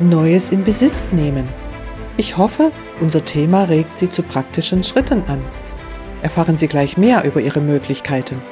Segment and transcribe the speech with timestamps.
[0.00, 1.48] Neues in Besitz nehmen.
[2.18, 2.70] Ich hoffe,
[3.00, 5.42] unser Thema regt Sie zu praktischen Schritten an.
[6.20, 8.42] Erfahren Sie gleich mehr über Ihre Möglichkeiten.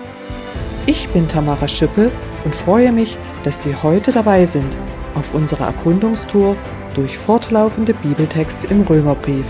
[0.86, 2.10] Ich bin Tamara Schüppel
[2.46, 4.78] und freue mich, dass Sie heute dabei sind
[5.14, 6.56] auf unserer Erkundungstour
[6.94, 9.46] durch fortlaufende Bibeltexte im Römerbrief.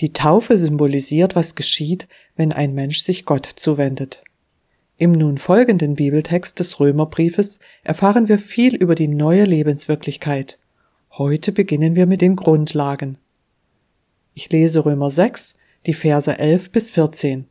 [0.00, 2.06] Die Taufe symbolisiert, was geschieht,
[2.36, 4.22] wenn ein Mensch sich Gott zuwendet.
[4.98, 10.58] Im nun folgenden Bibeltext des Römerbriefes erfahren wir viel über die neue Lebenswirklichkeit.
[11.12, 13.18] Heute beginnen wir mit den Grundlagen.
[14.34, 15.54] Ich lese Römer 6,
[15.86, 17.46] die Verse 11 bis 14.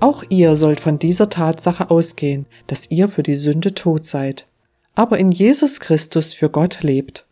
[0.00, 4.46] Auch ihr sollt von dieser Tatsache ausgehen, dass ihr für die Sünde tot seid,
[4.94, 7.26] aber in Jesus Christus für Gott lebt.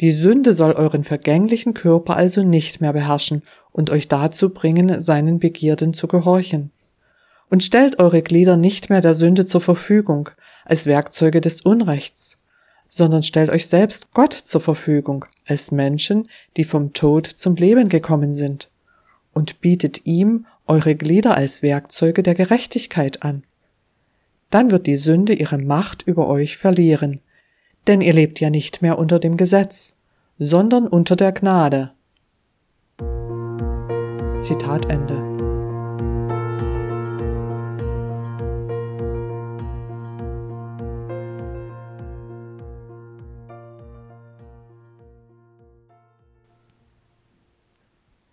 [0.00, 5.38] Die Sünde soll euren vergänglichen Körper also nicht mehr beherrschen und euch dazu bringen, seinen
[5.38, 6.70] Begierden zu gehorchen.
[7.48, 10.28] Und stellt eure Glieder nicht mehr der Sünde zur Verfügung,
[10.66, 12.36] als Werkzeuge des Unrechts,
[12.86, 18.34] sondern stellt euch selbst Gott zur Verfügung, als Menschen, die vom Tod zum Leben gekommen
[18.34, 18.70] sind,
[19.32, 23.44] und bietet ihm eure Glieder als Werkzeuge der Gerechtigkeit an.
[24.50, 27.20] Dann wird die Sünde ihre Macht über euch verlieren,
[27.86, 29.94] denn ihr lebt ja nicht mehr unter dem Gesetz,
[30.38, 31.92] sondern unter der Gnade.
[34.38, 35.47] Zitat Ende.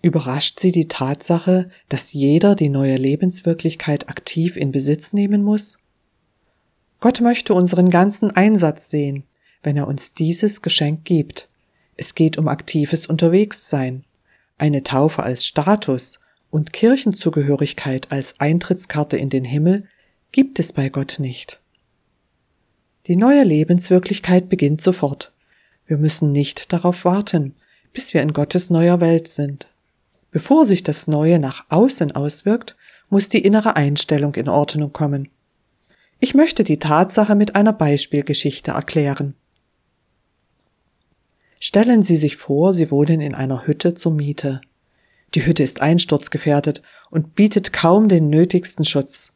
[0.06, 5.80] Überrascht sie die Tatsache, dass jeder die neue Lebenswirklichkeit aktiv in Besitz nehmen muss?
[7.00, 9.24] Gott möchte unseren ganzen Einsatz sehen,
[9.63, 11.50] wenn er uns dieses Geschenk gibt.
[11.97, 14.03] Es geht um aktives Unterwegssein.
[14.59, 16.19] Eine Taufe als Status
[16.52, 19.88] und Kirchenzugehörigkeit als Eintrittskarte in den Himmel
[20.31, 21.59] gibt es bei Gott nicht.
[23.08, 25.34] Die neue Lebenswirklichkeit beginnt sofort.
[25.88, 27.56] Wir müssen nicht darauf warten,
[27.91, 29.68] bis wir in Gottes neuer Welt sind.
[30.35, 32.75] Bevor sich das Neue nach außen auswirkt,
[33.09, 35.29] muss die innere Einstellung in Ordnung kommen.
[36.19, 39.35] Ich möchte die Tatsache mit einer Beispielgeschichte erklären.
[41.57, 44.59] Stellen Sie sich vor, Sie wohnen in einer Hütte zur Miete.
[45.35, 49.31] Die Hütte ist einsturzgefährdet und bietet kaum den nötigsten Schutz.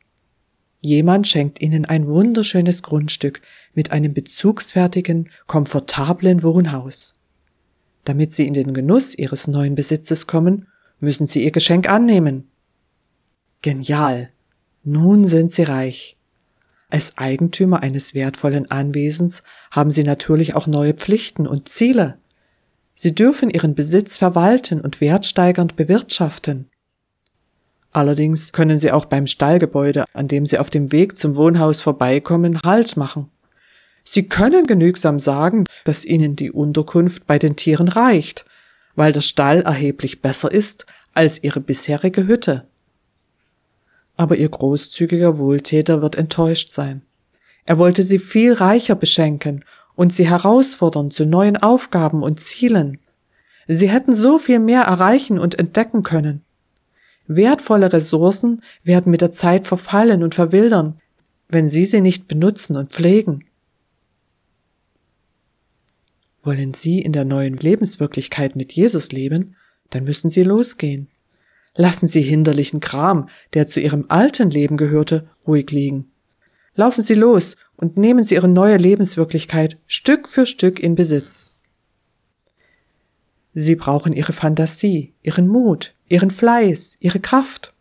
[0.82, 3.42] Jemand schenkt Ihnen ein wunderschönes Grundstück
[3.74, 7.16] mit einem bezugsfertigen, komfortablen Wohnhaus.
[8.04, 10.68] Damit Sie in den Genuss Ihres neuen Besitzes kommen,
[11.00, 12.50] müssen Sie Ihr Geschenk annehmen.
[13.62, 14.30] Genial.
[14.84, 16.18] Nun sind Sie reich.
[16.90, 22.18] Als Eigentümer eines wertvollen Anwesens haben Sie natürlich auch neue Pflichten und Ziele.
[22.96, 26.70] Sie dürfen Ihren Besitz verwalten und wertsteigernd bewirtschaften.
[27.92, 32.60] Allerdings können Sie auch beim Stallgebäude, an dem Sie auf dem Weg zum Wohnhaus vorbeikommen,
[32.64, 33.30] Halt machen.
[34.04, 38.46] Sie können genügsam sagen, dass Ihnen die Unterkunft bei den Tieren reicht
[39.00, 42.68] weil der Stall erheblich besser ist als ihre bisherige Hütte.
[44.18, 47.04] Aber ihr großzügiger Wohltäter wird enttäuscht sein.
[47.64, 49.64] Er wollte sie viel reicher beschenken
[49.96, 53.00] und sie herausfordern zu neuen Aufgaben und Zielen.
[53.70, 56.44] Sie hätten so viel mehr erreichen und entdecken können.
[57.26, 61.00] Wertvolle Ressourcen werden mit der Zeit verfallen und verwildern,
[61.48, 63.46] wenn Sie sie nicht benutzen und pflegen.
[66.44, 69.56] Wollen Sie in der neuen Lebenswirklichkeit mit Jesus leben,
[69.90, 71.10] dann müssen Sie losgehen.
[71.76, 76.12] Lassen Sie hinderlichen Kram, der zu Ihrem alten Leben gehörte, ruhig liegen.
[76.76, 81.56] Laufen Sie los und nehmen Sie Ihre neue Lebenswirklichkeit Stück für Stück in Besitz.
[83.54, 87.74] Sie brauchen Ihre Fantasie, Ihren Mut, Ihren Fleiß, Ihre Kraft.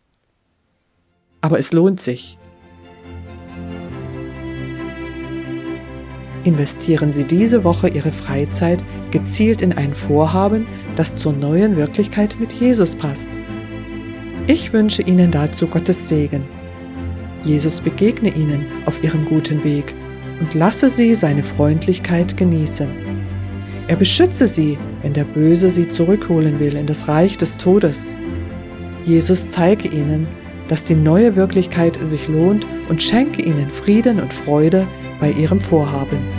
[1.41, 2.37] Aber es lohnt sich.
[6.49, 10.65] Investieren Sie diese Woche Ihre Freizeit gezielt in ein Vorhaben,
[10.95, 13.29] das zur neuen Wirklichkeit mit Jesus passt.
[14.47, 16.41] Ich wünsche Ihnen dazu Gottes Segen.
[17.43, 19.93] Jesus begegne Ihnen auf Ihrem guten Weg
[20.39, 22.87] und lasse Sie seine Freundlichkeit genießen.
[23.87, 28.15] Er beschütze Sie, wenn der Böse Sie zurückholen will in das Reich des Todes.
[29.05, 30.27] Jesus zeige Ihnen,
[30.67, 34.87] dass die neue Wirklichkeit sich lohnt und schenke Ihnen Frieden und Freude
[35.19, 36.38] bei Ihrem Vorhaben.